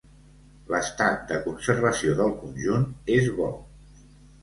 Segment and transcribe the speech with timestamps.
[0.75, 3.55] L'estat de conservació del conjunt és bo.